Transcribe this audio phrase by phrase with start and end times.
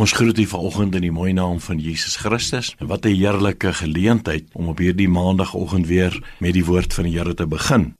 [0.00, 2.74] Ons groet u vanoggend in die mooi naam van Jesus Christus.
[2.78, 7.18] En wat 'n heerlike geleentheid om op hierdie maandagooggend weer met die woord van die
[7.18, 7.96] Here te begin.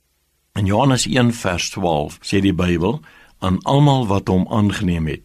[0.52, 3.00] In Johannes 1 vers 12 sê die Bybel:
[3.38, 5.22] "Aan almal wat hom aangeneem het,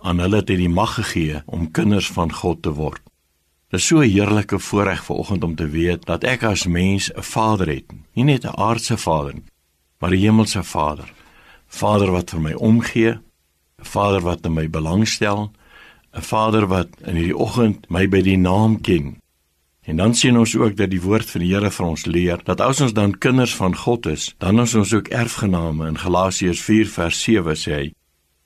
[0.00, 3.00] aan hulle het hy die mag gegee om kinders van God te word."
[3.70, 7.22] Dit is so 'n heerlike voorreg vanoggend om te weet dat ek as mens 'n
[7.22, 9.48] Vader het, nie net 'n aardse Vader nie,
[9.98, 11.12] maar 'n hemelse Vader.
[11.66, 13.18] Vader wat vir my omgee,
[13.78, 15.50] Vader wat in my belangstel,
[16.12, 19.18] 'n Vader wat in hierdie oggend my by die naam ken.
[19.82, 22.60] En dan sien ons ook dat die woord van die Here vir ons leer dat
[22.60, 26.86] as ons dan kinders van God is, dan is ons ook erfgename in Galasiërs 4
[26.86, 27.92] vers 7 sê hy: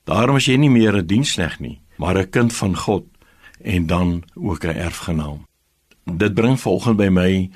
[0.05, 3.05] Daarom is jy nie meer 'n diensknegt nie, maar 'n kind van God
[3.61, 5.45] en dan ook 'n erfgenaam.
[6.05, 7.49] Dit bring volgens by my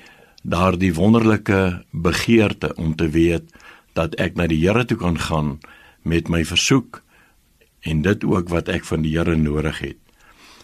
[0.43, 3.51] daardie wonderlike begeerte om te weet
[3.93, 5.59] dat ek na die Here toe kan gaan
[6.01, 7.03] met my versoek
[7.81, 9.97] en dit ook wat ek van die Here nodig het.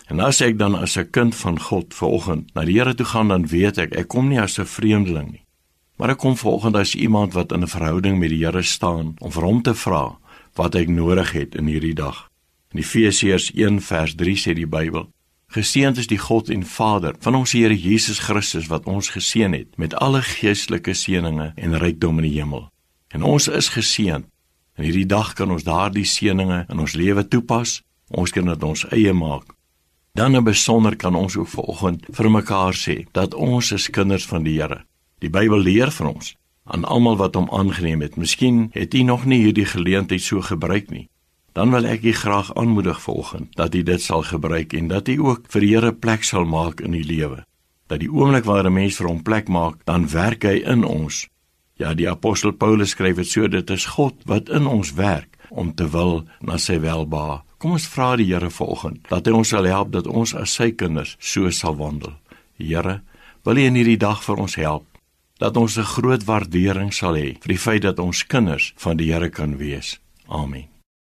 [0.07, 3.27] En as ek dan as 'n kind van God vanoggend na die Here toe gaan,
[3.27, 5.45] dan weet ek ek kom nie as 'n vreemdeling nie.
[5.97, 9.31] Maar ek kom vanoggend as iemand wat in 'n verhouding met die Here staan om
[9.31, 10.17] vir hom te vra
[10.53, 12.29] wat ek nodig het in hierdie dag.
[12.71, 15.09] In Efesiërs 1 vers 3 sê die Bybel:
[15.47, 19.77] Geseënd is die God en Vader van ons Here Jesus Christus wat ons geseën het
[19.77, 22.69] met alle geestelike seënings en rykdom in die hemel.
[23.07, 24.25] En ons is geseënd
[24.75, 27.81] En hierdie dag kan ons daardie seënings in ons lewe toepas.
[28.11, 29.55] Ons kan dit ons eie maak.
[30.15, 34.43] Dan 'n besonder kan ons ook vanoggend vir mekaar sê dat ons is kinders van
[34.43, 34.85] die Here.
[35.19, 38.15] Die Bybel leer vir ons aan almal wat hom aangeneem het.
[38.15, 41.09] Miskien het u nog nie hierdie geleentheid so gebruik nie.
[41.53, 45.19] Dan wil ek u graag aanmoedig vanoggend dat u dit sal gebruik en dat u
[45.19, 47.45] ook vir die Here plek sal maak in u lewe.
[47.87, 51.27] Dat die oomblik waar 'n mens vir hom plek maak, dan werk hy in ons
[51.75, 55.73] Ja, die apostel Paulus skryf dit so dit is God wat in ons werk om
[55.75, 57.43] te wil na sy welba.
[57.59, 60.71] Kom ons vra die Here vanoggend dat hy ons sal help dat ons as sy
[60.71, 62.15] kinders so sal wandel.
[62.55, 63.01] Here,
[63.43, 64.87] wil U in hierdie dag vir ons help
[65.39, 69.11] dat ons 'n groot waardering sal hê vir die feit dat ons kinders van die
[69.11, 69.99] Here kan wees.
[70.27, 70.74] Amen.